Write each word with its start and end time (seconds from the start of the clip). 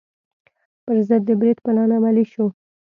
پر 0.83 0.97
ضد 1.07 1.21
د 1.27 1.31
برید 1.39 1.57
پلان 1.65 1.89
عملي 1.97 2.25
شو. 2.33 2.45